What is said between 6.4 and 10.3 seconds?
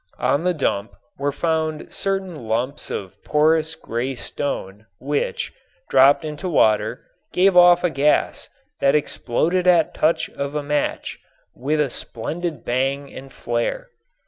water, gave off a gas that exploded at touch